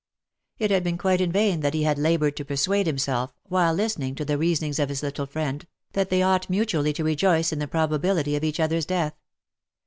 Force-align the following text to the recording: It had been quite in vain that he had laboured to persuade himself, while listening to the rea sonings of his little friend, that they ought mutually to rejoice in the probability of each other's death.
It 0.57 0.71
had 0.71 0.83
been 0.83 0.97
quite 0.97 1.21
in 1.21 1.31
vain 1.31 1.59
that 1.59 1.75
he 1.75 1.83
had 1.83 1.99
laboured 1.99 2.35
to 2.37 2.43
persuade 2.43 2.87
himself, 2.87 3.35
while 3.49 3.71
listening 3.75 4.15
to 4.15 4.25
the 4.25 4.35
rea 4.35 4.55
sonings 4.55 4.79
of 4.81 4.89
his 4.89 5.03
little 5.03 5.27
friend, 5.27 5.67
that 5.93 6.09
they 6.09 6.23
ought 6.23 6.49
mutually 6.49 6.91
to 6.93 7.03
rejoice 7.03 7.53
in 7.53 7.59
the 7.59 7.67
probability 7.67 8.35
of 8.35 8.43
each 8.43 8.59
other's 8.59 8.87
death. 8.87 9.13